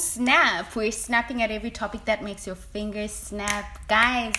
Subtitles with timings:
[0.00, 0.74] snap.
[0.74, 3.86] We're snapping at every topic that makes your fingers snap.
[3.88, 4.34] Guys,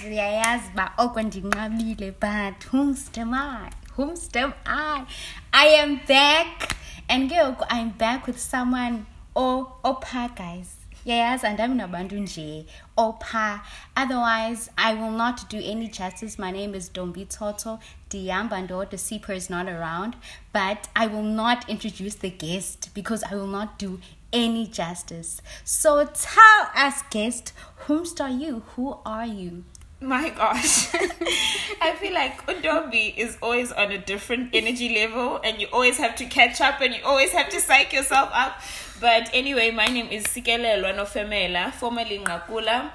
[0.75, 3.69] ba okwandinqabile but whom's am I?
[3.95, 5.05] Whom's am I?
[5.53, 6.75] I am back.
[7.07, 9.05] And girl, I'm back with someone
[9.35, 10.77] oh opha guys.
[11.05, 12.65] yayazi andami nabantu nje
[12.97, 13.61] opha
[13.95, 19.33] otherwise i will not do any justice my name is dombi toto diyamba the seeper
[19.33, 20.15] is not around
[20.53, 23.99] but i will not introduce the guest because i will not do
[24.33, 27.53] any justice so tell us guest
[27.85, 29.63] whomst are you who are you
[30.03, 30.89] My gosh.
[31.81, 36.15] I feel like Udobi is always on a different energy level and you always have
[36.15, 38.59] to catch up and you always have to psych yourself up.
[38.99, 42.89] But anyway, my name is Sikelelwa Nofemela, formerly Ngakula.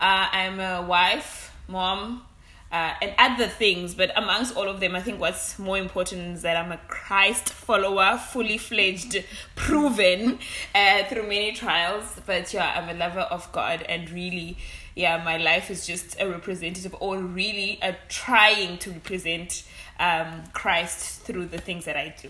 [0.00, 2.26] Uh, I'm a wife, mom,
[2.72, 3.94] uh, and other things.
[3.94, 7.50] But amongst all of them, I think what's more important is that I'm a Christ
[7.50, 9.24] follower, fully fledged,
[9.56, 10.38] proven
[10.74, 12.20] uh, through many trials.
[12.26, 14.56] But yeah, I'm a lover of God and really
[14.96, 19.62] yeah, my life is just a representative or really a trying to represent
[19.98, 22.28] um, Christ through the things that I do.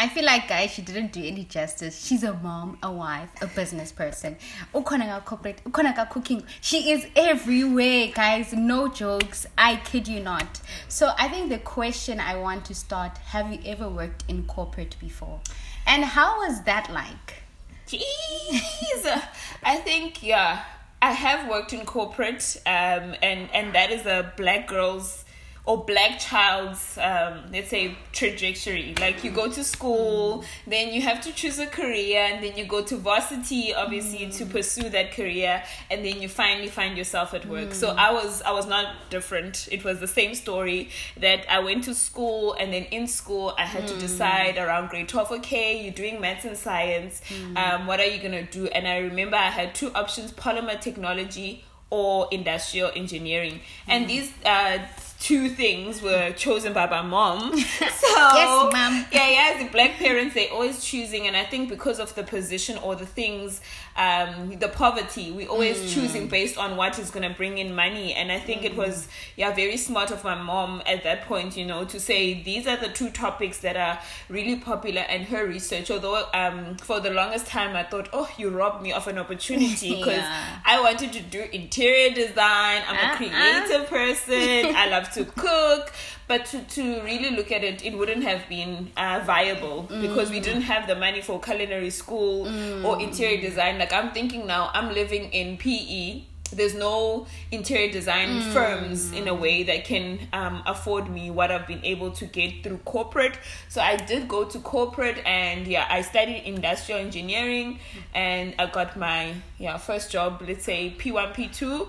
[0.00, 2.06] I feel like, guys, she didn't do any justice.
[2.06, 4.38] She's a mom, a wife, a business person.
[4.74, 6.42] Ukonaga corporate, ukonaga cooking.
[6.62, 8.54] She is everywhere, guys.
[8.54, 9.46] No jokes.
[9.58, 10.62] I kid you not.
[10.88, 14.96] So I think the question I want to start: Have you ever worked in corporate
[15.00, 15.38] before?
[15.86, 17.42] And how was that like?
[17.86, 19.22] Jeez,
[19.62, 20.64] I think yeah.
[21.02, 25.26] I have worked in corporate, um, and and that is a black girl's
[25.70, 31.20] or black child's um, let's say trajectory like you go to school then you have
[31.20, 34.36] to choose a career and then you go to varsity obviously mm.
[34.36, 37.72] to pursue that career and then you finally find yourself at work mm.
[37.72, 41.84] so i was i was not different it was the same story that i went
[41.84, 43.94] to school and then in school i had mm.
[43.94, 47.56] to decide around grade 12 okay you're doing maths and science mm.
[47.56, 50.80] um, what are you going to do and i remember i had two options polymer
[50.80, 54.08] technology or industrial engineering and mm.
[54.08, 54.78] these uh,
[55.20, 57.52] two things were chosen by my mom.
[58.00, 59.06] So yes, mom.
[59.12, 59.52] Yeah, yeah.
[59.54, 62.96] As the black parents, they're always choosing, and I think because of the position or
[62.96, 63.60] the things,
[63.96, 65.94] um, the poverty, we always mm.
[65.94, 68.12] choosing based on what is gonna bring in money.
[68.14, 68.66] And I think mm.
[68.66, 72.42] it was yeah very smart of my mom at that point, you know, to say
[72.42, 75.90] these are the two topics that are really popular and her research.
[75.90, 79.90] Although um, for the longest time I thought, oh, you robbed me of an opportunity
[79.98, 80.60] because yeah.
[80.64, 82.82] I wanted to do interior design.
[82.88, 83.12] I'm uh-uh.
[83.12, 84.74] a creative person.
[84.74, 85.92] I love to cook
[86.28, 90.00] but to, to really look at it it wouldn't have been uh, viable mm.
[90.00, 92.84] because we didn't have the money for culinary school mm.
[92.84, 96.22] or interior design like i'm thinking now i'm living in pe
[96.52, 98.52] there's no interior design mm.
[98.52, 102.62] firms in a way that can um, afford me what I've been able to get
[102.62, 103.38] through corporate.
[103.68, 107.78] So I did go to corporate and yeah, I studied industrial engineering
[108.14, 111.88] and I got my yeah first job, let's say P1, P2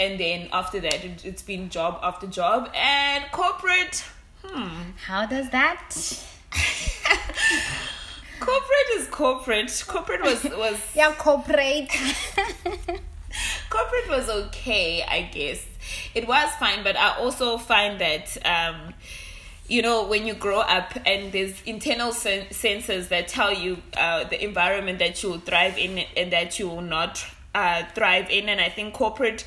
[0.00, 4.04] and then after that it, has been job after job and corporate.
[4.42, 4.92] Hmm.
[5.06, 5.94] How does that?
[8.40, 9.84] Corporate is corporate.
[9.86, 11.90] Corporate was was yeah corporate.
[13.70, 15.64] Corporate was okay i guess.
[16.14, 18.94] It was fine but i also find that um
[19.68, 24.24] you know when you grow up and there's internal sen- sensors that tell you uh,
[24.24, 27.24] the environment that you will thrive in and that you will not
[27.54, 29.44] uh, thrive in and i think corporate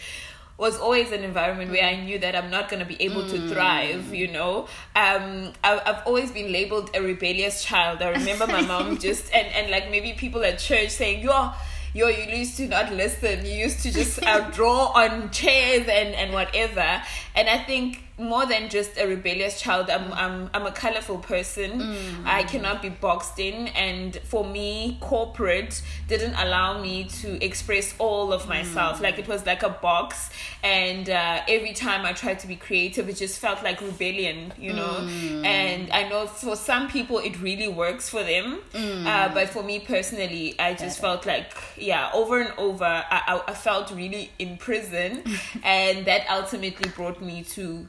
[0.64, 3.32] was always an environment where I knew that I'm not going to be able mm.
[3.32, 4.70] to thrive, you know.
[4.96, 8.02] Um, I, have always been labeled a rebellious child.
[8.02, 11.54] I remember my mom just, and, and like maybe people at church saying, you're,
[11.94, 13.46] yo, you used to not listen.
[13.46, 17.04] You used to just uh, draw on chairs and, and whatever.
[17.36, 21.80] And I think more than just a rebellious child i'm i'm, I'm a colorful person
[21.80, 22.26] mm.
[22.26, 28.32] i cannot be boxed in and for me corporate didn't allow me to express all
[28.32, 29.02] of myself mm.
[29.02, 30.30] like it was like a box
[30.64, 34.74] and uh, every time i tried to be creative it just felt like rebellion you
[34.74, 35.46] know mm.
[35.46, 39.06] and i know for some people it really works for them mm.
[39.06, 43.52] uh, but for me personally i just felt like yeah over and over i, I,
[43.52, 45.24] I felt really in prison
[45.64, 47.86] and that ultimately brought me to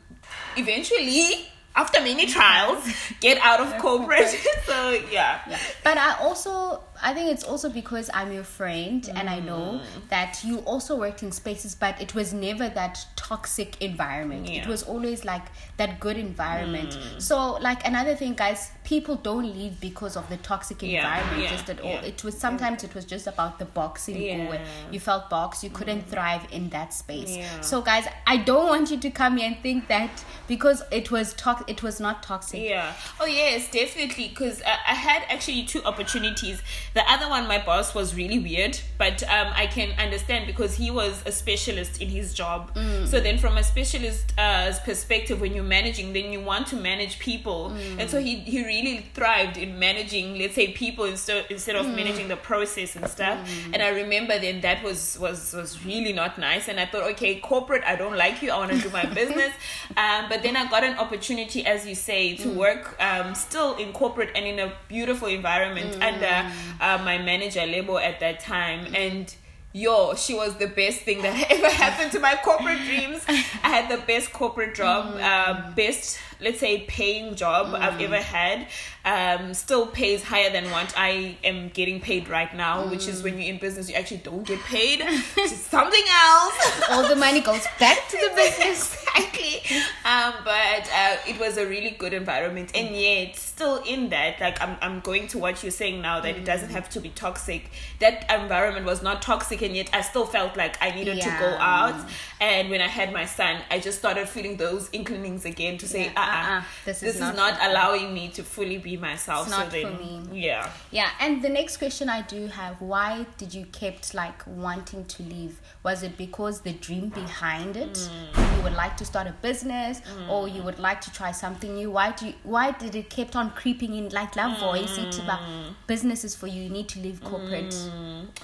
[0.56, 1.46] eventually
[1.76, 2.86] after many trials
[3.20, 4.34] get out of corporate.
[4.64, 5.40] So yeah.
[5.48, 5.58] yeah.
[5.84, 9.18] But i also i think it's also because i'm your friend mm.
[9.18, 10.08] and i know mm.
[10.08, 14.48] that you also worked in spaces but it was never that toxic environment.
[14.48, 14.62] Yeah.
[14.62, 15.46] It was always like
[15.78, 16.96] that good environment.
[17.18, 21.70] So like another thing, guys, people don't leave because of the toxic environment yeah, just
[21.70, 21.98] at all.
[22.04, 24.48] It was sometimes it was just about the boxing Yeah.
[24.48, 27.32] where you felt boxed, you couldn't thrive in that space.
[27.62, 31.32] So guys, I don't want you to come here and think that because it was
[31.34, 32.62] toxic, it was not toxic.
[32.62, 32.92] Yeah.
[33.20, 34.28] Oh yes, definitely.
[34.28, 36.62] Because I, I had actually two opportunities.
[36.94, 40.90] The other one, my boss was really weird, but um, I can understand because he
[40.92, 42.72] was a specialist in his job.
[42.74, 43.08] Mm.
[43.08, 47.18] So then, from a specialist uh, perspective, when you're managing, then you want to manage
[47.18, 48.00] people, Mm.
[48.00, 51.80] and so he he really thrived in managing, let's say, people instead instead Mm.
[51.80, 53.38] of managing the process and stuff.
[53.72, 57.32] And I remember then that was was was really not nice, and I thought, okay,
[57.40, 58.52] corporate, I don't like you.
[58.52, 59.52] I want to do my business.
[59.96, 63.92] Um, but then I got an opportunity, as you say, to work um, still in
[63.92, 66.34] corporate and in a beautiful environment under
[66.84, 69.34] uh, my manager Lebo at that time, and.
[69.76, 73.24] Yo, she was the best thing that ever happened to my corporate dreams.
[73.26, 78.66] I had the best corporate job, uh, best, let's say, paying job I've ever had.
[79.04, 83.38] Um, still pays higher than what I am getting paid right now, which is when
[83.38, 85.00] you're in business, you actually don't get paid.
[85.46, 86.82] Something else.
[86.90, 89.04] All the money goes back to the business.
[89.16, 89.62] exactly.
[90.04, 94.60] Um, but uh, it was a really good environment, and yet still in that, like
[94.62, 97.70] I'm, I'm going to what you're saying now that it doesn't have to be toxic.
[98.00, 101.56] That environment was not toxic, and yet I still felt like I needed to go
[101.58, 101.94] out.
[102.40, 106.04] And when I had my son, I just started feeling those inclinings again to say,
[106.04, 109.46] Yeah, uh-uh, uh-uh, this, this is, is not, not allowing me to fully be myself.
[109.46, 110.22] It's not so for me.
[110.32, 110.70] Yeah.
[110.90, 115.22] Yeah, and the next question I do have: Why did you kept like wanting to
[115.22, 115.60] leave?
[115.82, 117.94] Was it because the dream behind it?
[118.34, 118.56] Mm.
[118.56, 121.90] You would like to start a business, or you would like to try something new?
[121.90, 124.96] Why do you, Why did it kept on creeping in like love voice?
[124.98, 125.74] It's about Mm.
[125.86, 126.62] businesses for you.
[126.62, 127.74] You need to leave corporate.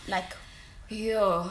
[0.09, 0.37] Like,
[0.89, 1.49] Yeah,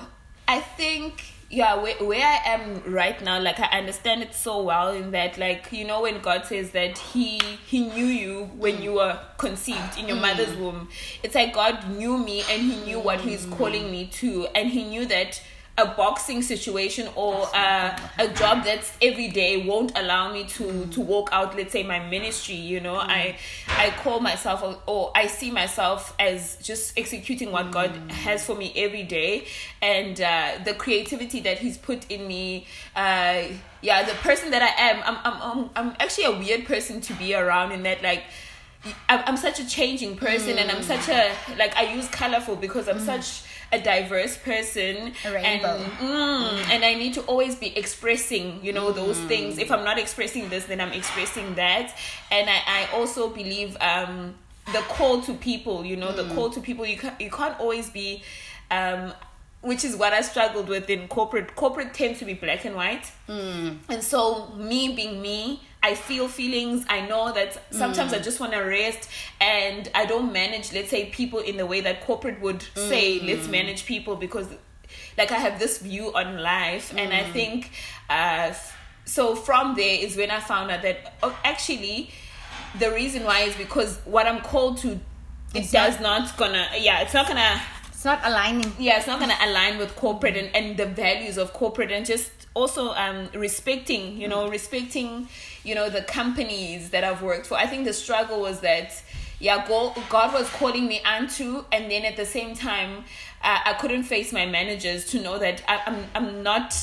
[0.47, 4.91] I think yeah, where, where I am right now, like I understand it so well
[4.91, 8.93] in that, like you know, when God says that He He knew you when you
[8.93, 10.21] were conceived in your mm.
[10.21, 10.89] mother's womb,
[11.23, 14.83] it's like God knew me and He knew what He's calling me to, and He
[14.83, 15.41] knew that
[15.79, 20.99] a boxing situation or uh, a job that's every day won't allow me to to
[20.99, 22.95] walk out let's say my ministry you know?
[22.95, 23.37] I
[23.69, 28.73] i call myself or i see myself as just executing what god has for me
[28.75, 29.45] every day.
[29.81, 33.43] And uh, the creativity that he's put in me uh,
[33.81, 37.13] yeah the person that i am I'm, I'm i'm i'm actually a weird person to
[37.13, 38.23] be around in that like
[39.07, 42.87] I'm, I'm such a changing person and I'm such a like I use colorful because
[42.87, 48.59] I'm such a diverse person A and mm, and I need to always be expressing
[48.63, 49.57] you know those things.
[49.57, 51.95] If I'm not expressing this then I'm expressing that.
[52.31, 54.35] And I, I also believe um
[54.73, 56.85] the call to people you know the call to people.
[56.85, 58.23] You can't you can't always be
[58.71, 59.13] um
[59.61, 63.05] which is what I struggled with in corporate corporate tends to be black and white.
[63.27, 63.73] Hmm.
[63.89, 66.85] And so me being me i feel feelings.
[66.89, 68.23] I know that sometimes i hmm.
[68.23, 69.09] just want to rest
[69.39, 73.27] and i don't manage let's say people in the way that corporate would say hmm.
[73.27, 74.47] let's manage people because
[75.17, 77.71] like i have this view on life and i think
[78.09, 78.53] uh
[79.05, 82.09] so from there is when i found out that oh, actually
[82.79, 85.01] the reason why is because what i'm called to it
[85.55, 87.61] It's does not gonna yeah it's not gonna
[87.99, 88.71] it's not aligning.
[88.79, 92.05] yeah it's not going to align with corporate and, and the values of corporate and
[92.05, 95.27] just also um respecting you know respecting
[95.65, 99.03] you know the companies that i've worked for i think the struggle was that
[99.39, 103.03] yeah god, god was calling me onto and then at the same time
[103.43, 106.73] uh, i couldn't face my managers to know that I, i'm i'm not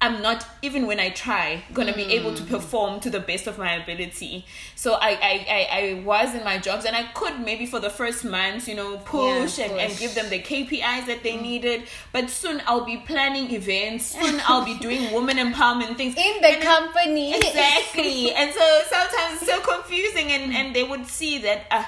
[0.00, 3.58] I'm not even when I try gonna be able to perform to the best of
[3.58, 4.46] my ability.
[4.76, 7.90] So I, I, I, I was in my jobs and I could maybe for the
[7.90, 11.82] first month, you know, push, Yeah, and, and give them the KPIs that they needed.
[12.12, 14.12] But soon I'll be planning events.
[14.12, 17.34] Soon I'll be doing women empowerment things In the And company.
[17.34, 18.32] exactly.
[18.34, 21.66] and so sometimes it's so confusing, and and they would see that.
[21.72, 21.84] Uh,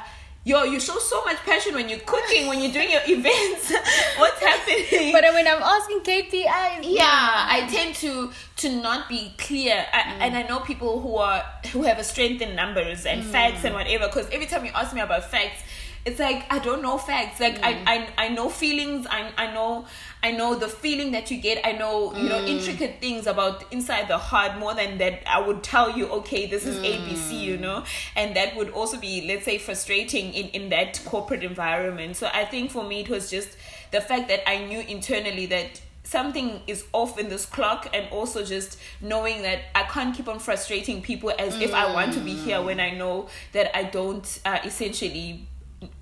[0.50, 3.70] Yo, you show so much passion when you're cooking, when you're doing your events.
[4.18, 5.12] What's happening?
[5.12, 10.20] but when I'm asking KPIs, yeah i tend to to not be clear I, mm.
[10.20, 13.26] and i know people who are who have a strength in numbers and mm.
[13.26, 15.62] facts and whatever because every time you ask me about facts
[16.04, 17.40] it's like i don't know facts.
[17.40, 17.82] Like I, mm.
[17.86, 19.06] I i know feelings.
[19.10, 19.86] I i know
[20.22, 21.66] i know the feeling that you get.
[21.66, 22.48] I know you know mm.
[22.48, 26.66] intricate things about inside the heart more than that i would tell you okay this
[26.66, 27.60] is abc you mm.
[27.60, 27.84] know?
[28.16, 32.16] And that would also be let's say frustrating in in that corporate environment.
[32.16, 33.56] So i think for me it was just
[33.90, 35.80] the fact that i knew internally that
[36.10, 40.40] something is off in this clock and also just knowing that I can't keep on
[40.40, 44.40] frustrating people as if I want to be here when I know that I don't
[44.44, 45.46] uh, essentially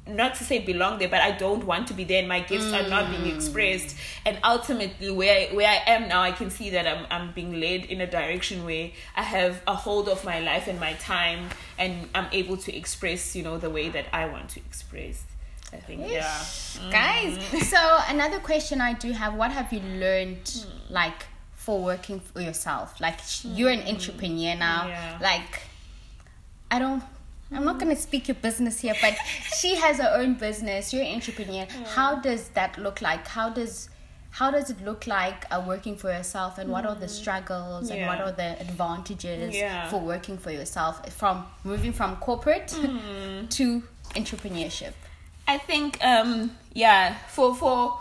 [0.09, 2.65] not to say belong there, but I don't want to be there, and my gifts
[2.67, 2.85] mm.
[2.85, 3.37] are not being Mm.
[3.37, 3.97] expressed.
[4.27, 7.85] And ultimately, where where I am now, I can see that I'm I'm being led
[7.87, 12.09] in a direction where I have a hold of my life and my time, and
[12.15, 15.23] I'm able to express, you know, the way that I want to express.
[15.71, 16.25] I think, yeah.
[16.25, 16.91] Mm.
[16.91, 20.95] Guys, so another question I do have what have you learned Hmm.
[20.95, 22.99] like for working for yourself?
[23.01, 24.83] Like you're an entrepreneur now.
[24.85, 24.89] Hmm.
[24.89, 25.19] Yeah.
[25.21, 25.61] Like
[26.71, 27.03] I don't
[27.51, 29.17] I'm not going to speak your business here, but
[29.61, 30.93] she has her own business.
[30.93, 31.67] You're an entrepreneur.
[31.95, 33.27] How does that look like?
[33.27, 33.89] How does
[34.31, 38.07] how does it look like uh, working for yourself and what are the struggles and
[38.07, 38.21] what.
[38.21, 39.89] Are the advantages Yeah.
[39.89, 43.47] for working for yourself from moving from corporate Hmm.
[43.47, 43.83] to
[44.15, 44.93] entrepreneurship
[45.47, 47.99] I think um yeah for for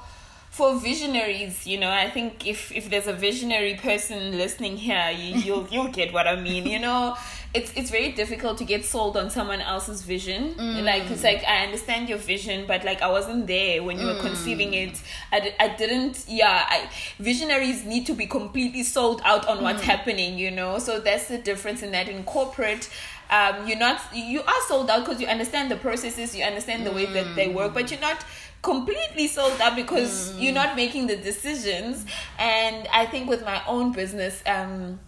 [0.51, 5.36] for visionaries you know I think if if there's a visionary person listening here you,
[5.46, 7.16] you'll you'll get what I mean you know
[7.54, 10.56] it's it's very difficult to get sold on someone else's vision.
[10.84, 14.20] Like it's like I understand your vision but like I wasn't there when you were
[14.20, 15.01] conceiving it.
[15.32, 16.89] I, I didn't yeah I
[17.20, 20.80] visionaries need to be completely sold out on what's happening you know?
[20.80, 22.89] So that's the difference in that in corporate
[23.30, 26.92] um, you're not you are sold out because you understand the processes you understand the
[26.92, 28.24] way that they work but you're not
[28.62, 32.06] completely sold out because you're not making the decisions.
[32.38, 35.00] And i think with my own business um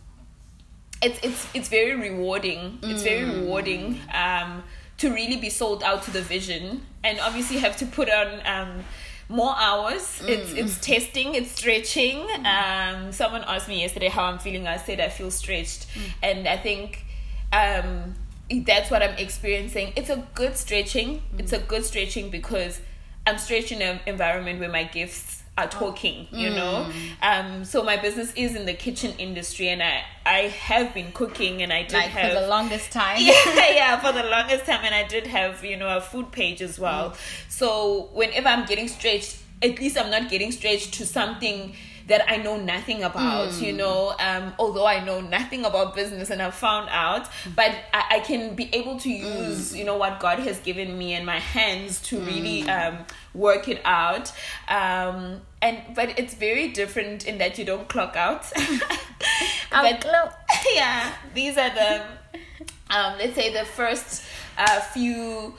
[1.01, 2.79] it's it's it's very rewarding.
[2.83, 4.63] It's very rewarding um
[4.97, 8.83] to really be sold out to the vision and obviously have to put on um
[9.29, 10.21] more hours.
[10.27, 12.27] It's it's testing it's stretching.
[12.45, 14.67] Um someone asked me yesterday how i'm feeling.
[14.67, 15.87] I said i feel stretched.
[16.21, 17.05] And i think
[17.53, 18.15] um
[18.65, 19.93] that's what i'm experiencing.
[19.95, 21.21] It's a good stretching.
[21.37, 22.81] It's a good stretching because
[23.27, 26.89] i'm stretching an environment where my gifts are talking you know?
[27.21, 30.39] Um so my business is in the kitchen industry and i i
[30.69, 33.17] have been cooking and i did like have for the longest time?
[33.29, 33.33] Yeah,
[33.81, 36.79] yeah, for the longest time, and I did have you know a food page as
[36.79, 37.15] well.
[37.49, 41.73] So whenever I'm getting stretched, at least I'm not getting stretched to something
[42.09, 43.53] that I know nothing about.
[43.61, 48.17] You know, um, although I know nothing about business, and I've found out, but I,
[48.17, 51.39] I can be able to use you know what God has given me in my
[51.39, 54.31] hands to really um, work it out.
[54.67, 58.45] Um, and but it's very different in that you don't clock out.
[59.71, 60.31] But clo-
[60.75, 62.03] yeah, these are the
[62.89, 64.23] um, let's say the first
[64.57, 65.53] uh, few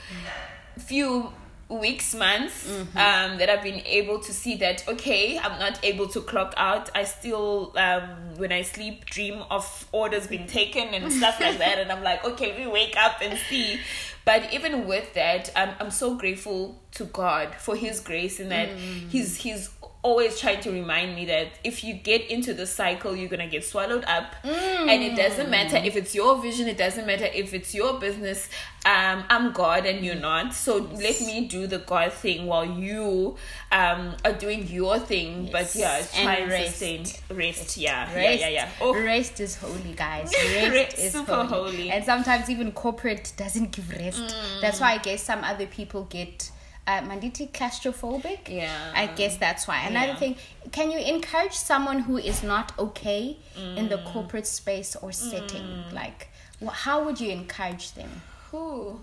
[0.78, 1.33] few
[1.71, 6.21] weeks months um, that I've been able to see that okay I'm not able to
[6.21, 6.91] clock out.
[6.95, 11.79] I still um, when I sleep dream of orders being taken and stuff like that.
[11.79, 13.79] And I'm like okay we wake up and see.
[14.25, 18.69] But even with that I'm, I'm so grateful to God for his grace in that
[19.09, 19.71] he's he's
[20.02, 23.62] always trying to remind me that if you get into the cycle you're gonna get
[23.62, 27.75] swallowed up and it doesn't matter if it's your vision it doesn't matter if it's
[27.75, 28.49] your business
[28.87, 33.37] um i'm god and you're not so let me do the god thing while you
[33.73, 36.12] um are doing your thing but yeah Yes.
[36.14, 36.78] try And and rest.
[36.78, 40.33] sustain rest yeah Rest, yeah yeah yeah oh rest is holy, guys.
[40.54, 41.47] Rest, Rest, is super holy.
[41.49, 41.88] holy.
[41.88, 41.92] Mm.
[41.92, 44.35] And sometimes even corporate doesn't give rest.
[44.62, 46.50] That's why I guess some other people get
[46.87, 48.49] uh, manditi claustrophobic.
[48.49, 48.93] Yeah.
[48.95, 49.83] I guess that's why.
[49.87, 50.17] Another Yeah.
[50.23, 50.37] thing,
[50.73, 54.05] can you encourage someone who is not okay in the Mm.
[54.13, 55.85] corporate space or setting?
[55.93, 56.29] Like,
[56.65, 58.23] wh- how would you encourage them?
[58.55, 59.01] Ooh.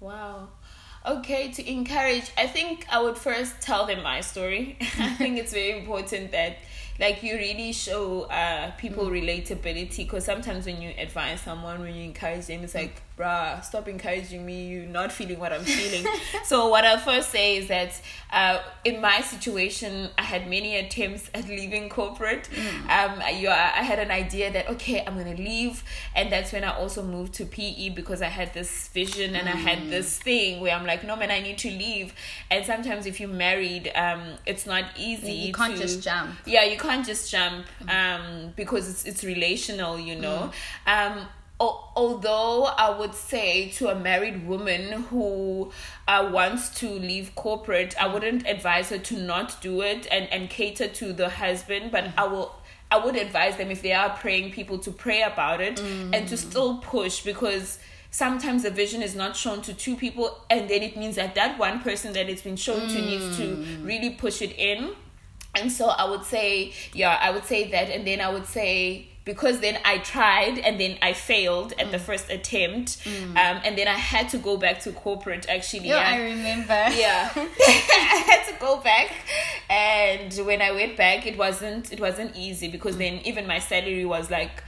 [0.00, 0.48] Wow.
[1.06, 4.76] Okay, to encourage, I think I would first tell them my story.
[4.98, 6.56] I think it's very important that
[7.00, 12.04] like you really show uh people relatability because sometimes when you advise someone when you
[12.04, 16.06] encourage them it's like bruh stop encouraging me you're not feeling what i'm feeling.
[16.44, 18.00] So what i'll first say is that
[18.32, 22.48] uh in my situation i had many attempts at leaving corporate.
[22.88, 25.82] Um you i had an idea that okay i'm gonna leave
[26.14, 29.52] and that's when i also moved to pe because i had this vision and i
[29.68, 32.12] had this thing where i'm like no man i need to leave.
[32.50, 36.30] And sometimes if you're married um it's not easy You can't to- just jump.
[36.46, 40.50] yeah you can't just jump um because it's it's relational you know?
[40.86, 41.26] Um
[41.60, 45.72] although i would say to a married woman who
[46.06, 50.48] uh, wants to leave corporate i wouldn't advise her to not do it and and
[50.50, 52.54] cater to the husband but i will
[52.90, 56.38] I would advise them if they are praying people to pray about it and to
[56.38, 57.78] still push because
[58.10, 61.58] sometimes the vision is not shown to two people and then it means that that
[61.58, 64.94] one person that it's been shown to needs to really push it in
[65.54, 69.08] and so I would say, yeah, I would say that, and then I would say
[69.28, 72.00] because then I tried and then I failed at the mm.
[72.00, 73.28] first attempt, mm.
[73.32, 75.46] um, and then I had to go back to corporate.
[75.50, 75.98] Actually, yeah.
[75.98, 76.72] I remember.
[76.72, 79.12] yeah, I had to go back,
[79.68, 83.00] and when I went back, it wasn't it wasn't easy because mm.
[83.00, 84.64] then even my salary was like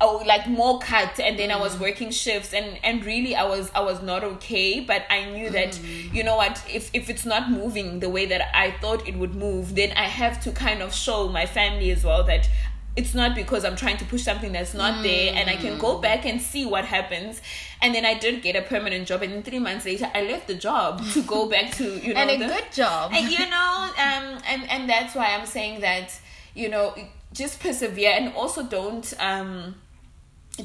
[0.00, 3.70] oh like more cut and then i was working shifts and and really i was
[3.76, 5.78] i was not okay but i knew that
[6.12, 9.34] you know what if if it's not moving the way that i thought it would
[9.36, 12.48] move then i have to kind of show my family as well that
[12.96, 15.98] it's not because I'm trying to push something that's not there, and I can go
[15.98, 17.42] back and see what happens.
[17.82, 20.46] And then I did get a permanent job, and then three months later, I left
[20.46, 23.10] the job to go back to you know and a the- good job.
[23.12, 26.16] and you know um and and that's why i'm saying that
[26.54, 26.94] you know
[27.32, 29.74] just persevere and also don't um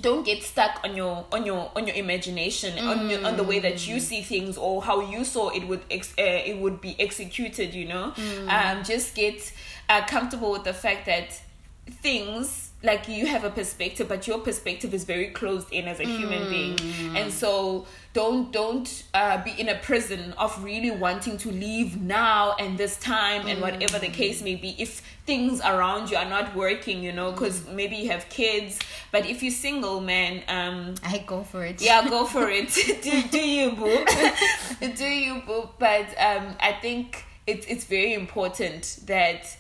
[0.02, 3.58] don't get stuck on your on your on your imagination on your, on the way
[3.60, 6.96] that you see things or how you saw it would ex- uh, it would be
[7.00, 8.14] executed you know?
[8.48, 9.52] Um just get
[9.90, 11.42] uh, comfortable with the fact that
[11.90, 16.06] things like you have a perspective but your perspective is very closed in as a
[16.06, 17.16] human being.
[17.16, 22.56] And so don't don't uh, be in a prison of really wanting to leave now
[22.58, 26.56] and this time and whatever the case may be if things around you are not
[26.56, 28.80] working you know because maybe you have kids.
[29.12, 31.82] But if you're single man um I go for it.
[31.82, 32.70] yeah go for it.
[33.04, 34.06] Do, do you boo?
[34.96, 35.70] Do you boo?
[35.78, 39.58] But um i think it's it's very important that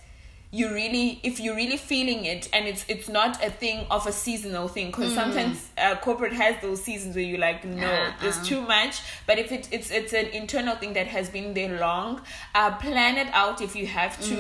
[0.52, 4.12] you really if you're really feeling it and it's it's not a thing of a
[4.12, 8.12] seasonal thing because sometimes uh, corporate has those seasons where you're like no Uh-uh.
[8.22, 9.02] there's too much.
[9.28, 12.22] But if it, it's it's an internal thing that has been there long
[12.56, 14.38] uh, plan it out if you have to.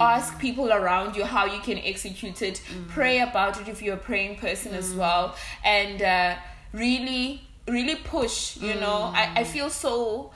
[0.00, 2.60] Ask people around you how you can execute it.
[2.88, 5.36] Pray about it if you're a praying person as well.
[5.64, 6.34] And uh,
[6.72, 9.12] really really push you know.
[9.14, 10.32] I, I feel so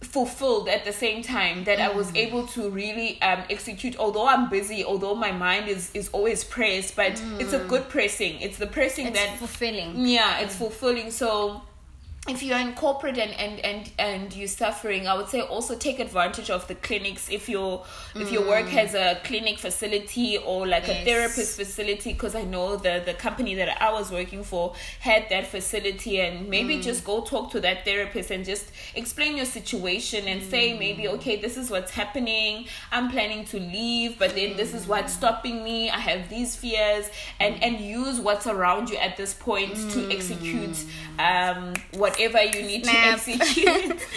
[0.00, 3.96] fulfilled at the same time that I was able to really um, execute.
[3.98, 8.40] Although I'm busy, although my mind is is always pressed, but it's a good pressing.
[8.40, 10.06] It's the pressing It's that fulfilling.
[10.06, 11.10] yeah, it's fulfilling.
[11.10, 11.62] So
[12.28, 15.98] if you're in corporate and, and and and you're suffering i would say also take
[15.98, 17.30] advantage of the clinics.
[17.30, 18.70] If your if your work mm.
[18.70, 23.54] has a clinic facility or like a therapist facility because i know the the company
[23.54, 26.82] that i was working for had that facility and maybe mm.
[26.82, 30.78] just go talk to that therapist and just explain your situation and say mm.
[30.78, 32.66] maybe okay this is what's happening.
[32.92, 35.88] I'm planning to leave but then this is what's stopping me.
[35.88, 37.08] I have these fears.
[37.38, 40.84] And and use what's around you at this point to execute
[41.18, 41.74] um
[42.28, 43.20] whatever you need Snap.
[43.20, 44.00] to execute.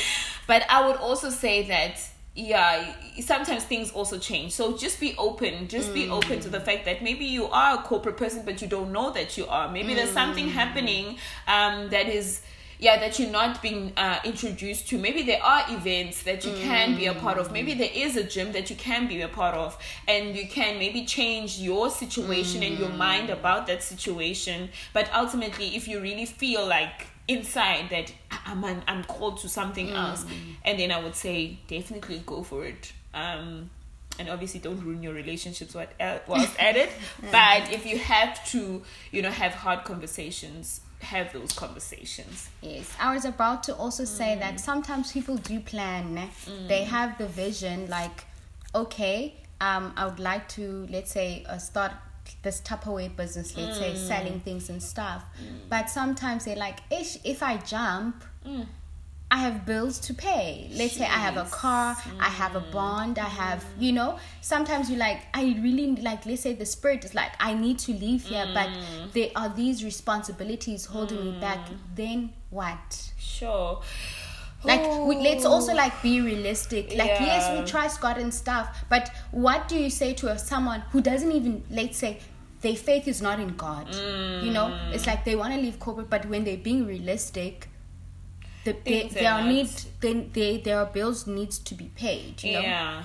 [0.46, 2.02] But i would also say that
[2.36, 4.52] yeah sometimes things also change.
[4.52, 5.68] So just be open.
[5.70, 8.68] Just be open to the fact that maybe you are a corporate person but you
[8.68, 9.72] don't know that you are.
[9.72, 11.18] Maybe there's something happening
[11.48, 12.42] um that is
[12.80, 14.98] yeah that you're not being uh, introduced to.
[14.98, 17.54] Maybe there are events that you can be a part of.
[17.54, 19.78] Maybe there is a gym that you can be a part of
[20.10, 24.70] and you can maybe change your situation and your mind about that situation.
[24.92, 28.12] But ultimately if you really feel like inside that
[28.46, 30.26] I'm an, I'm called to something else
[30.66, 33.70] and then I would say definitely go for it um
[34.20, 35.92] and obviously don't ruin your relationships what
[36.28, 36.90] whilst at it
[37.32, 38.82] but if you have to
[39.12, 44.36] you know have hard conversations have those conversations Yes, I was about to also say
[44.36, 44.40] Mm.
[44.40, 46.14] that sometimes people do plan.
[46.16, 46.30] ne?
[46.68, 48.24] They have the vision, like,
[48.74, 51.92] okay, um, I would like to, let's say, uh, start
[52.42, 54.08] this Tupperware business, let's say, Mm.
[54.08, 55.24] selling things and stuff.
[55.42, 55.70] Mm.
[55.70, 58.66] But sometimes they're like, Ish, if I jump, mm.
[59.32, 60.70] I have bills to pay.
[60.74, 61.52] Let's say I have a Jeez.
[61.52, 62.72] car, I have a mm.
[62.72, 67.04] bond, I have, you know, sometimes you like, I really like, let's say the spirit
[67.04, 68.70] is like, I need to leave here, but
[69.14, 71.60] there are these responsibilities holding me back.
[71.96, 73.12] Then what?
[73.18, 73.82] sure
[74.64, 76.90] Like, we, let's also like be realistic.
[76.96, 80.82] Like, yes, we trust God and stuff, but what do you say to a, someone
[80.92, 82.20] who doesn't even, let's say,
[82.62, 83.94] their faith is not in God?
[83.94, 84.94] You know, Mm.
[84.94, 87.68] it's like they want to leave corporate, but when they're being realistic,
[88.64, 91.92] the, they, Things there are are not- need they, they, their bills needs to be
[91.96, 92.42] paid.
[92.42, 92.62] You know?
[92.62, 93.04] Yeah.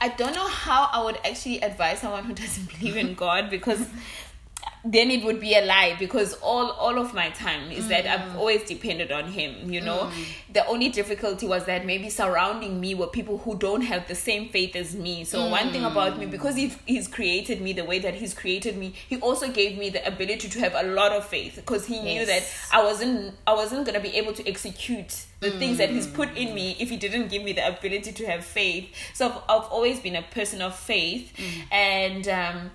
[0.00, 3.86] I don't know how I would actually advise someone who doesn't believe in God because
[4.92, 8.32] then it would be a lie because all all of my time is that I've
[8.32, 8.36] mm.
[8.36, 10.10] always depended on him, you know.
[10.12, 10.24] Mm.
[10.52, 14.48] The only difficulty was that maybe surrounding me were people who don't have the same
[14.48, 15.24] faith as me.
[15.24, 16.30] So one thing about me mm.
[16.30, 19.90] because he's, he's created me the way that he's created me, he also gave me
[19.90, 23.54] the ability to have a lot of faith because he knew that I wasn't I
[23.54, 26.96] wasn't gonna be able to execute the things that he's put in me if he
[26.96, 28.88] didn't give me the ability to have faith.
[29.14, 31.32] So I've, I've always been a person of faith,
[31.70, 32.70] and um,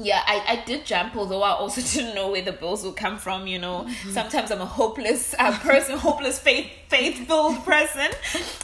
[0.00, 3.18] yeah, I, I did jump, although I also didn't know where the bills would come
[3.18, 3.46] from.
[3.46, 8.10] You know, sometimes I'm a hopeless uh, person, hopeless faith faith filled person.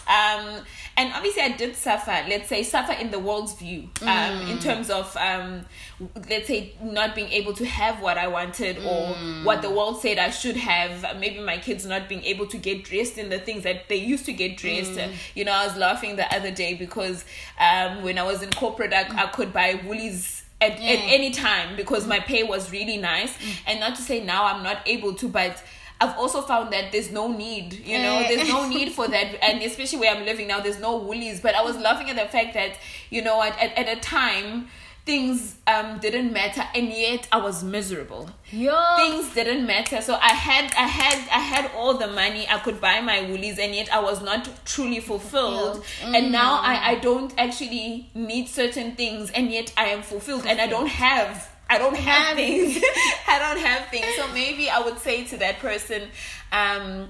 [0.06, 0.64] Um,
[0.96, 2.24] and obviously, I did suffer.
[2.28, 5.66] Let's say suffer in the world's view, um, in terms of um,
[6.28, 9.14] let's say not being able to have what I wanted or
[9.44, 11.18] what the world said I should have.
[11.20, 14.24] Maybe my kids not being able to get dressed in the things that they used
[14.26, 14.98] to get dressed.
[15.34, 17.24] You know, I was laughing the other day because
[17.60, 21.12] um, when I was in corporate, I, I could buy Woolies at, at mm.
[21.12, 22.26] any time because my mm.
[22.26, 23.36] pay was really nice.
[23.38, 23.56] Mm.
[23.66, 25.62] And not to say now i'm not able to but
[26.00, 28.28] I've also found that there's no need, you know, Eh.
[28.28, 31.40] there's no need for that, and especially where I'm living now, there's no woolies.
[31.40, 32.78] But I was laughing at the fact that,
[33.10, 34.68] you know, at, at, at a time,
[35.08, 38.28] things um didn't matter, and yet I was miserable.
[38.52, 38.76] Yo.
[39.02, 39.98] things didn't matter.
[40.08, 42.42] So i had i had i had all the money.
[42.56, 44.42] I could buy my woolies and yet i was not
[44.72, 45.76] truly fulfilled.
[45.76, 46.14] Fulfilled.
[46.16, 50.60] and now i i don't actually need certain things and yet i am fulfilled and
[50.60, 51.32] i don't have
[51.70, 52.76] i don't Have- things.
[53.34, 54.08] I don't have things.
[54.18, 56.00] So maybe i would say to that person
[56.60, 57.08] um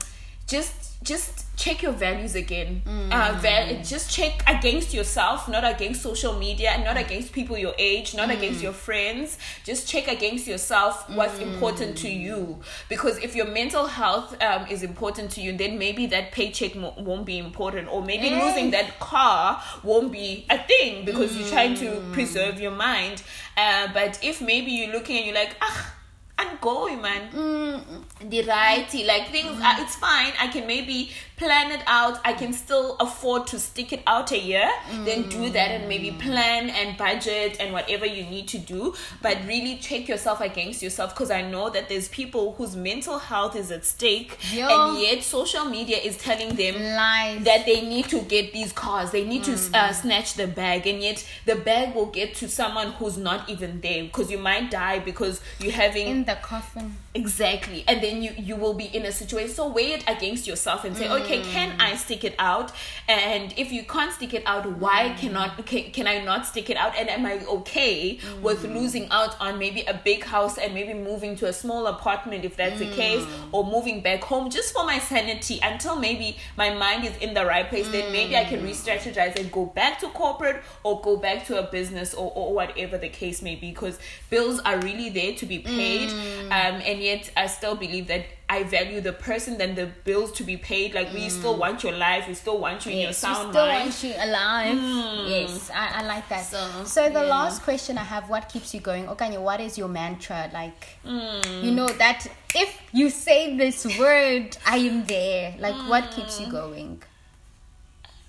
[0.54, 0.74] just
[1.10, 2.82] just check your values again.
[2.86, 8.14] Uh, val- just check against yourself not against social media not against people your age
[8.14, 9.38] not against your friends.
[9.64, 12.60] Just check against yourself what's important to you.
[12.88, 16.94] Because if your mental health um, is important to you then maybe that paycheck mo-
[16.96, 17.88] won't be important.
[17.88, 22.70] Or maybe losing that car won't be a thing because you're trying to preserve your
[22.72, 23.22] mind.
[23.56, 25.94] Uh, but if maybe you're looking and you're like ah
[26.40, 27.32] I'm going man.
[27.32, 30.32] Mm, the righty like things are, it's fine.
[30.38, 34.38] I can maybe plan it out i can still afford to stick it out a
[34.38, 34.70] year
[35.04, 36.18] then do that and maybe mm.
[36.18, 41.14] plan and budget and whatever you need to do but really check yourself against yourself
[41.14, 44.68] because i know that there's people whose mental health is at stake Yo.
[44.68, 47.44] and yet social media is telling them Lies.
[47.44, 49.74] that they need to get these cars they need to mm.
[49.74, 53.80] uh, snatch the bag and yet the bag will get to someone who's not even
[53.80, 56.96] there because you might die because you're having in the coffin.
[57.14, 57.84] Exactly.
[57.86, 60.96] And then you you will be in a situation so weigh it against yourself and
[60.96, 61.20] say, mm.
[61.20, 62.72] okay, can I stick it out?
[63.08, 65.18] And if you can't stick it out, why mm.
[65.18, 66.94] cannot can, can I not stick it out?
[66.96, 68.40] And am I okay mm.
[68.40, 72.44] with losing out on maybe a big house and maybe moving to a small apartment
[72.44, 72.94] if that's the mm.
[72.94, 77.34] case, or moving back home just for my sanity until maybe my mind is in
[77.34, 77.88] the right place?
[77.88, 81.70] Then maybe I can re-strategize and go back to corporate or go back to a
[81.70, 83.98] business or, or whatever the case may be because
[84.30, 86.10] bills are really there to be paid
[86.50, 90.42] um, and yet i still believe that i value the person than the bills to
[90.44, 91.58] be paid like we still mm.
[91.58, 94.04] want your life we still want you in your Yes, we sound still mind want
[94.04, 94.76] you alive.
[94.76, 95.30] Mm.
[95.30, 96.44] Yes, I, I like that.
[96.44, 97.34] So, So, the yeah.
[97.36, 99.40] last question I have: What keeps you going, Okanya?
[99.40, 100.50] What is your mantra?
[100.52, 101.64] Like, Hmm.
[101.64, 105.54] you know that if you say this word, I am there.
[105.58, 106.50] Like, what keeps you mm.
[106.50, 107.02] going?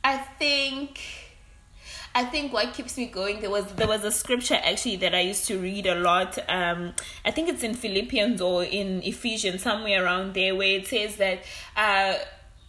[0.03, 0.99] I think
[2.19, 5.21] I think what keeps me going there was there was a scripture actually that I
[5.21, 6.37] used to read a lot.
[6.49, 11.15] Um I think it's in Philippians or in Ephesians somewhere around there where it says
[11.15, 11.45] that
[11.77, 12.15] uh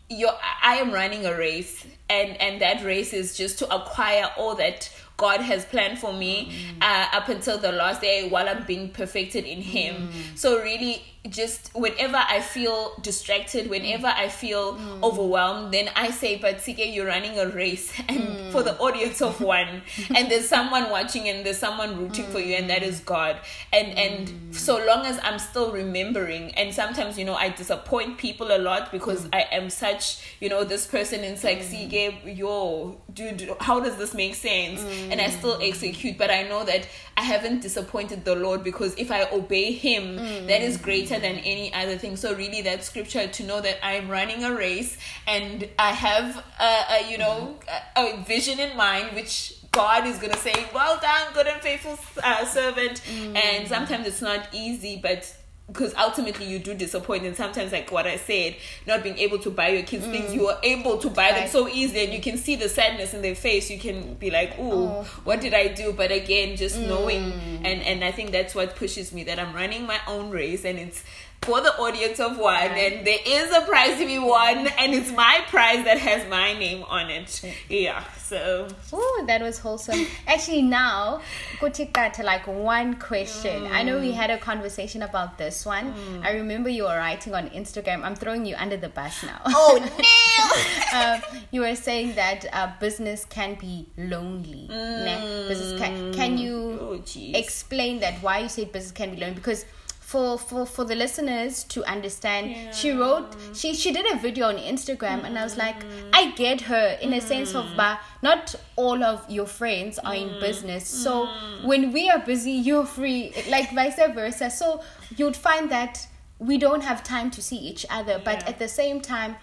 [0.09, 0.31] your
[0.63, 4.89] I am running a race and and that race is just to acquire all that
[5.21, 6.83] God has planned for me mm.
[6.83, 10.09] uh, up until the last day while I'm being perfected in Him.
[10.09, 10.39] Mm.
[10.39, 14.17] So, really, just whenever I feel distracted, whenever mm.
[14.17, 18.79] I feel overwhelmed, then I say, But Sike, you're running a race, and for the
[18.79, 19.83] audience of one,
[20.17, 23.37] and there's someone watching, and there's someone rooting for you, and that is God.
[23.75, 28.57] And and so long as I'm still remembering, and sometimes you know I disappoint people
[28.57, 33.51] a lot because I am such, you know, this person is like, Sike, yo, dude,
[33.61, 34.81] how does this make sense?
[35.11, 39.11] And I still execute, but I know that I haven't disappointed the Lord because if
[39.11, 42.17] I obey Him, that is greater than any other thing.
[42.17, 44.97] So really, that scripture to know that I'm running a race
[45.27, 47.57] and I have a, a you know
[47.97, 51.99] a, a vision in mind, which God is gonna say, "Well done, good and faithful
[52.23, 53.03] uh, servant."
[53.37, 55.33] And sometimes it's not easy, but
[55.73, 58.57] because ultimately you do disappoint and sometimes like what i said
[58.87, 60.35] not being able to buy your kids things mm.
[60.35, 63.23] you are able to buy them so easily and you can see the sadness in
[63.23, 63.71] their face.
[63.71, 65.03] You can be like ooh Oh.
[65.25, 65.93] what did i do?
[65.93, 67.57] But again just knowing mm.
[67.65, 70.79] and and i think that's what pushes me that i'm running my own race and
[70.79, 71.05] it's
[71.43, 72.93] for the audience of one Right.
[72.93, 76.53] and there is a prize to be won and it's my prize that has my
[76.53, 80.07] name on it yeah so Oh, that was wholesome.
[80.27, 81.21] Actually, now,
[81.61, 83.67] go take that to like one question.
[83.67, 85.93] I know we had a conversation about this one.
[86.23, 88.05] I remember you were writing on Instagram.
[88.05, 89.41] I'm throwing you under the bus now.
[89.47, 94.67] oh no um, you were saying that uh, business can be lonely.
[94.69, 95.47] ne?
[95.49, 97.03] Business can, can you Oh,
[97.35, 99.35] explain that why you say business can be lonely?
[99.35, 99.65] Because
[100.11, 104.57] for, for, for the listeners to understand, she wrote she she did a video on
[104.57, 106.11] Instagram, and I was like, mm-hmm.
[106.13, 107.77] I get her in a sense of, mm.
[107.77, 110.41] but not all of your friends are in mm.
[110.41, 110.85] business.
[110.89, 111.65] So mm.
[111.65, 114.51] when we are busy, you're free, like vice versa.
[114.51, 114.83] So
[115.17, 116.09] you'd find that
[116.41, 118.49] we don't have time to see each other, but Yeah.
[118.49, 119.37] at the same time,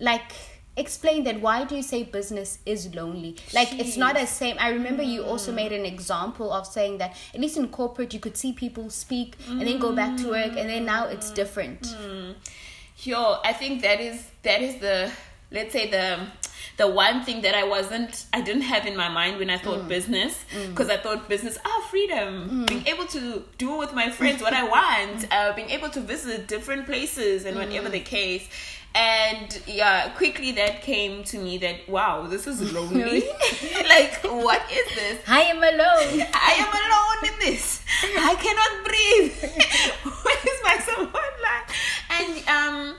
[0.00, 0.32] like
[0.76, 3.36] explain that why do you say business is lonely?
[3.52, 4.56] Like it's not as same.
[4.58, 5.28] I remember you hmm.
[5.28, 8.90] also made an example of saying that at least in corporate you could see people
[8.90, 11.34] speak and then go back to work and then now it's hmm.
[11.34, 11.86] different.
[11.86, 12.32] Hmm.
[12.98, 15.10] Yo, I think that is that is the
[15.50, 16.26] let's say the
[16.76, 19.82] the one thing that I wasn't, I didn't have in my mind when I thought
[19.84, 19.88] Mm.
[19.88, 20.34] business,
[20.68, 24.62] because I thought business, ah, freedom, being able to do with my friends what I
[24.76, 27.60] want, uh, being able to visit different places and Mm.
[27.64, 28.44] whatever the case.
[28.94, 33.20] And yeah, quickly that came to me that wow, this is lonely.
[33.94, 35.16] like, what is this?
[35.28, 36.26] I am alone.
[36.50, 37.82] I am alone in this.
[38.02, 39.34] I cannot breathe.
[40.24, 41.66] Where is my support line?
[42.18, 42.96] And um,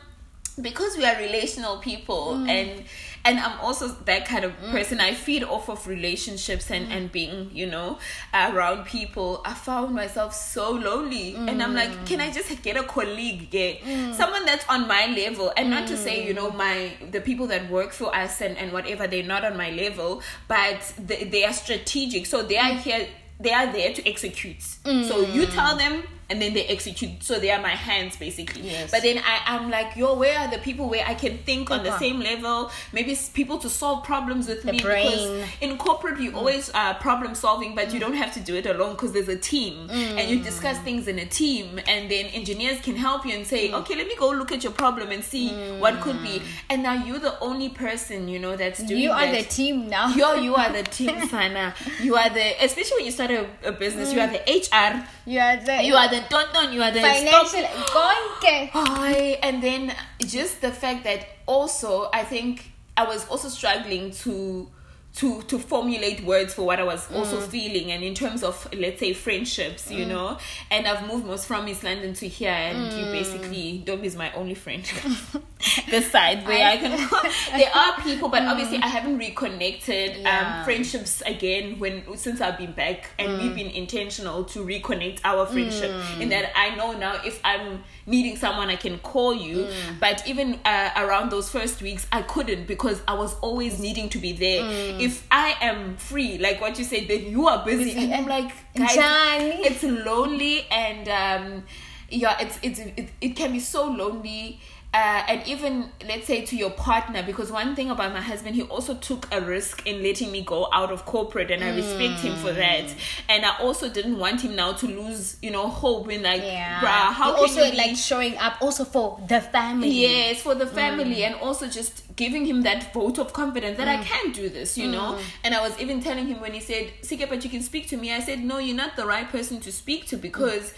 [0.61, 2.83] because we are relational people, and
[3.27, 4.71] and I'm also that kind of mm.
[4.71, 5.01] person.
[5.01, 6.95] I feed off of relationships and mm.
[6.95, 7.99] and being you know
[8.33, 9.41] around people.
[9.45, 12.33] I found myself so lonely, and I'm like, can I mm.
[12.33, 13.83] just get a colleague, get
[14.15, 17.69] someone that's on my level, and not to say you know my the people that
[17.69, 21.53] work for us and and whatever they're not on my level, but they, they are
[21.53, 23.07] strategic, so they are here.
[23.39, 24.63] They are there to execute.
[24.63, 27.23] So you tell them, and then they execute.
[27.23, 28.61] So they are my hands basically.
[28.69, 28.91] Yes.
[28.91, 31.83] But then I, I'm like, yo, where are the people where I can think on
[31.83, 31.99] the uh-huh.
[31.99, 32.71] same level?
[32.91, 34.79] Maybe people to solve problems with me.
[34.81, 35.11] brain.
[35.11, 36.37] Because in corporate, you mm.
[36.37, 38.01] always uh, problem solving, but you mm.
[38.01, 40.83] don't have to do it alone because there's a team and you discuss mm.
[40.83, 41.79] things in a team.
[41.87, 44.73] And then engineers can help you and say, okay, let me go look at your
[44.73, 46.41] problem and see what could be.
[46.69, 49.03] And now you're the only person, you know, that's doing it.
[49.03, 49.43] You are that.
[49.43, 50.13] the team now.
[50.13, 51.73] Yo, you are the team, Sana.
[52.01, 55.41] You are the, especially when you start a, a business, you are the HR, You
[55.41, 58.69] are the you are the don don, you are the financial gonke.
[58.71, 64.69] Hi, and then just the fact that also I think I was also struggling to
[65.17, 67.47] to to formulate words for what I was also mm.
[67.47, 70.09] feeling and in terms of let's say friendships, you mm.
[70.09, 70.37] know.
[70.69, 73.11] And I've moved most from East London to here and you mm.
[73.11, 74.83] basically Dom is my only friend.
[75.89, 76.91] the side where I, can
[77.57, 80.59] there are people but obviously I haven't reconnected um, Yeah.
[80.59, 85.47] um friendships again when since I've been back and we've been intentional to reconnect our
[85.47, 89.67] friendship in that I know now if I'm needing someone I can call you.
[89.99, 94.19] But even uh, around those first weeks I couldn't because I was always needing to
[94.19, 94.63] be there
[95.07, 98.03] if I am free like what you said then you are busy, Busy.
[98.03, 101.63] And I'm like guys, it's lonely and um
[102.09, 104.59] yeah it's it's it, it can be so lonely
[104.93, 108.63] uh, and even let's say to your partner because one thing about my husband he
[108.63, 112.35] also took a risk in letting me go out of corporate and i respect him
[112.35, 112.97] for that Mm.
[113.29, 116.79] and i also didn't want him now to lose you know hope in like Yeah.
[116.81, 119.89] bruh how can also you like showing up also for the family.
[119.89, 120.73] Yes, for the Mm.
[120.81, 124.03] family, and also just giving him that vote of confidence that I Mm.
[124.03, 125.17] can do this, you know.
[125.43, 127.97] And I was even telling him when he said, "Sike, but you can speak to
[127.97, 130.73] me." I said, "No, you're not the right person to speak to because."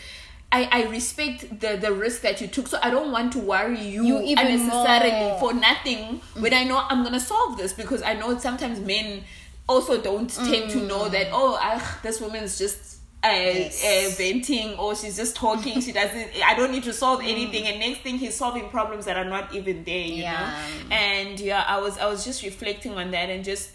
[0.52, 3.80] I, I respect the, the risk that you took, so I don't want to worry
[3.82, 5.40] you, You even unnecessarily more.
[5.40, 9.24] for nothing when I know I'm gonna solve this because I know sometimes men
[9.68, 13.84] also don't tend to know that oh ah, this woman's just uh, Yes.
[13.84, 17.78] uh, venting or she's just talking she doesn't i don't need to solve anything and
[17.80, 20.40] next thing he's solving problems that are not even there you Yeah.
[20.90, 23.72] know and yeah i was i was just reflecting on that and just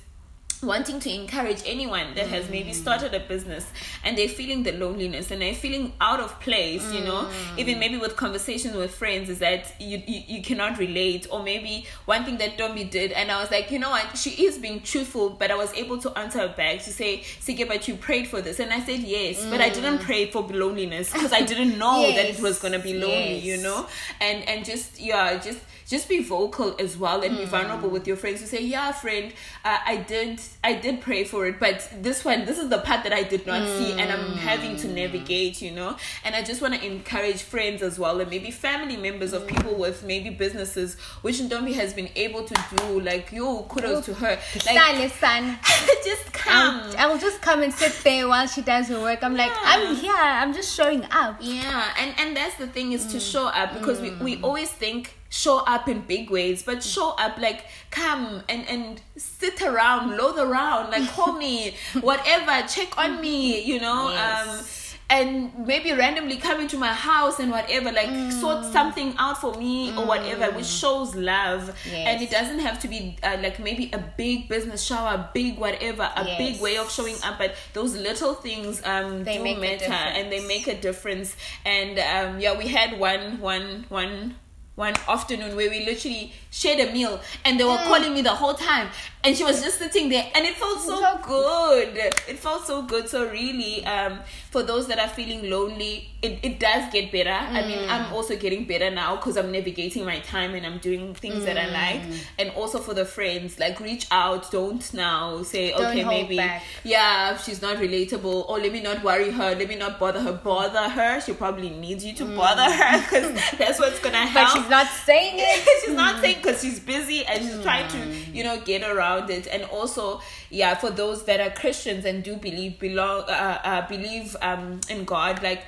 [0.64, 2.74] wanting to encourage anyone that has maybe mm.
[2.74, 3.66] started a business
[4.02, 7.24] and they're feeling the loneliness and they're feeling out of place you know?
[7.24, 7.58] Mm.
[7.58, 11.26] Even maybe with conversations with friends is that you, you you cannot relate.
[11.30, 14.16] Or maybe one thing that Domi did and I was like you know what?
[14.16, 17.66] She is being truthful but I was able to answer her back to say Sike
[17.68, 20.02] but you prayed for this and I said yes but I didn't mm.
[20.02, 23.86] pray for loneliness because I didn't know that it was gonna be lonely you know?
[24.20, 28.16] and and just yeah just just be vocal as well and be vulnerable with your
[28.16, 29.32] friends to say yeah friend
[29.64, 33.02] uh, i did i did pray for it but this one this is the part
[33.02, 36.62] that i did not see and i'm having to navigate you know and i just
[36.62, 40.96] want to encourage friends as well and maybe family members of people with maybe businesses
[41.22, 45.58] which Ndombi has been able to do like yo kudos to her like son.
[46.04, 49.22] just come I'll, I'll just come and sit there while she does her work.
[49.22, 50.12] I'm like, I'm here.
[50.14, 51.38] I'm just showing up.
[51.40, 52.94] Yeah, and and that's the thing Mm.
[52.94, 56.78] is to show up because we, we always think show up in big ways, but
[56.82, 62.90] show up like come and and sit around, load around, like call me, whatever, check
[62.96, 64.10] on me, you know.
[64.10, 64.48] Yes.
[64.48, 64.66] Um
[65.10, 68.32] and maybe randomly come into my house and whatever, like Mm.
[68.40, 71.62] sort something out for me or whatever, which shows love.
[71.84, 72.06] Yes.
[72.08, 76.10] And it doesn't have to be uh, like maybe a big business shower, big whatever,
[76.16, 76.38] a Yes.
[76.38, 77.34] big way of showing up.
[77.38, 81.36] But those little things um, They do matter and they make a difference.
[81.66, 84.36] And um, yeah, we had one, one, one.
[84.76, 87.86] One afternoon where we literally shared a meal and they were Mm.
[87.86, 88.88] calling me the whole time
[89.22, 91.96] and she was just sitting there and it felt so So good.
[92.28, 93.08] It felt so good.
[93.08, 94.18] So really, um,
[94.50, 97.30] for those that are feeling lonely, it, it does get better.
[97.30, 97.90] I mean, Mm.
[97.94, 101.58] I'm also getting better now because I'm navigating my time and I'm doing things that
[101.58, 102.02] I like.
[102.02, 102.18] Mm.
[102.40, 104.50] And also for the friends, like reach out.
[104.50, 106.62] Don't now say, Don't okay, maybe back.
[106.82, 110.32] yeah, she's not relatable, or let me not worry her, let me not bother her.
[110.32, 114.34] Bother her, she probably needs you to bother her because that's what's gonna Mm.
[114.34, 115.82] But she's she's not saying it.
[115.84, 117.98] she's not saying because she's busy and she's trying to,
[118.32, 119.46] you know, get around it.
[119.46, 124.34] And also, yeah, for those that are Christians and do believe belong, uh, uh, believe
[124.40, 125.62] um in God, like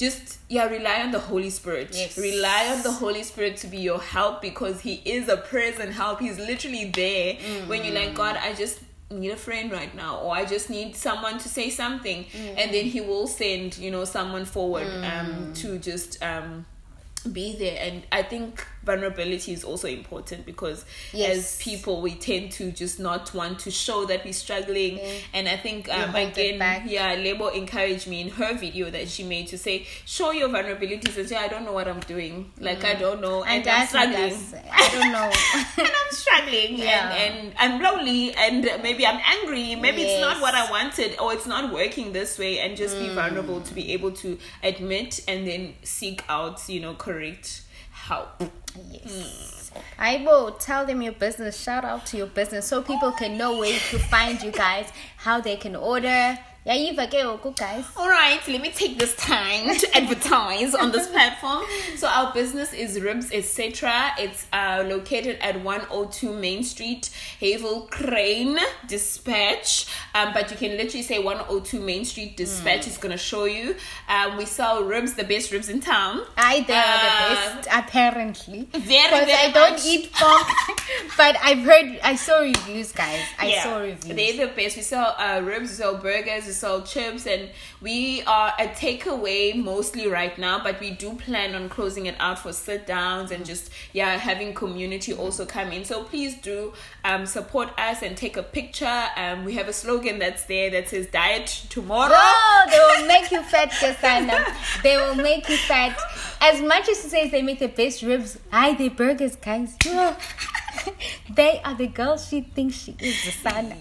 [0.00, 1.88] just yeah rely on the holy spirit.
[1.92, 2.16] Yes.
[2.18, 6.20] rely on the holy spirit to be your help because he is a present help.
[6.20, 7.34] He's literally there.
[7.68, 8.76] When you're like god i just
[9.10, 12.20] need a friend right now or i just need someone to say something
[12.60, 16.64] and then he will send you know someone forward um to just um
[17.32, 17.76] be there.
[17.86, 21.36] And i think vulnerability is also important because Yes.
[21.36, 25.00] as people we tend to just not want to show that we're struggling.
[25.34, 29.48] And i think um, again yeah Lebo encouraged me in her video that she made
[29.48, 32.50] to say show your vulnerabilities and say i don't know what i'm doing.
[32.58, 33.42] Like i don't know.
[33.44, 34.34] And, i'm struggling
[34.72, 35.30] I don't know.
[35.84, 36.78] and i'm struggling.
[36.78, 37.12] Yeah.
[37.12, 38.34] and, and i'm lonely.
[38.34, 39.74] And maybe i'm angry.
[39.74, 42.58] Maybe it's not what i wanted or it's not working this way.
[42.60, 46.94] And just be vulnerable to be able to admit and then seek out you know
[46.94, 47.62] correct
[48.08, 48.42] help
[48.90, 49.70] Yes.
[49.98, 51.60] I will tell them your business.
[51.60, 55.40] Shout out to your business so people can know where to find you guys, how
[55.40, 56.38] they can order.
[56.62, 57.86] Yeah, you forget good guys.
[57.96, 61.64] All right, let me take this time to advertise on this platform.
[61.96, 64.10] So our business is Ribs Etc.
[64.18, 67.08] It's uh, located at 102 Main Street,
[67.40, 69.86] Havel Crane Dispatch.
[70.14, 73.74] Um, but you can literally say 102 Main Street Dispatch is gonna show you.
[74.10, 76.20] Um, we sell ribs, the best ribs in town.
[76.36, 78.68] I they are Uh, the best, apparently.
[78.72, 80.46] Very, Because very I don't eat pork,
[81.16, 83.24] but I've heard, I saw reviews, guys.
[83.38, 84.14] I saw reviews.
[84.14, 84.76] They're the best.
[84.76, 87.48] We sell uh, ribs, we sell burgers, we sell chips, and
[87.80, 90.60] we are a takeaway mostly right now.
[90.62, 94.52] But we do plan on closing it out for sit downs and just yeah having
[94.52, 95.84] community also come in.
[95.84, 96.72] So please do
[97.04, 99.04] um, support us and take a picture.
[99.16, 103.30] Um, we have a slogan that's there that says "Diet tomorrow." No, they will make
[103.30, 104.44] you fat, Cassandra.
[104.82, 105.96] They will make you fat.
[106.40, 109.76] As much as it says they make the best ribs, I the burgers, guys.
[111.34, 113.24] they are the girls she thinks she is.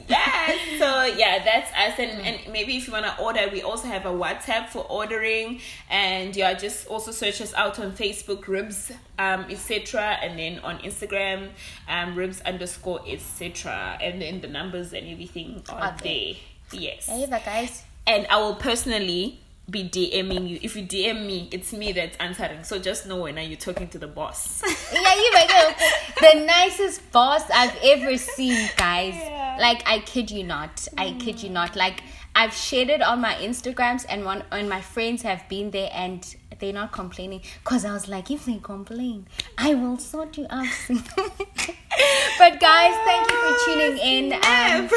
[0.07, 0.79] Yes.
[0.79, 1.99] So yeah, that's us.
[1.99, 5.61] And, and maybe if you wanna order, we also have a WhatsApp for ordering.
[5.89, 10.17] And yeah, just also search us out on Facebook, ribs, um, etc.
[10.21, 11.49] And then on Instagram,
[11.87, 13.97] um, ribs underscore etc.
[14.01, 16.33] And then the numbers and everything are there.
[16.71, 16.81] there.
[16.81, 17.07] Yes.
[17.07, 17.83] Hey, the guys.
[18.05, 20.59] And I will personally be DMing you.
[20.61, 22.63] If you DM me, it's me that's answering.
[22.63, 24.61] So just know when are you talking to the boss.
[24.91, 25.75] Yeah, you make it
[26.19, 29.13] the nicest boss I've ever seen, guys.
[29.15, 29.57] Yeah.
[29.59, 31.75] Like I kid you not, I kid you not.
[31.75, 32.01] Like
[32.35, 36.23] I've shared it on my Instagrams, and one and my friends have been there, and
[36.59, 37.41] they're not complaining.
[37.63, 39.27] Cause I was like, if they complain,
[39.57, 40.67] I will sort you out.
[40.89, 44.33] but guys, thank you for tuning in.
[44.33, 44.89] Um,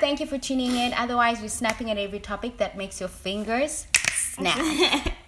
[0.00, 0.92] thank you for tuning in.
[0.94, 3.86] Otherwise, we're snapping at every topic that makes your fingers
[4.36, 5.12] snap.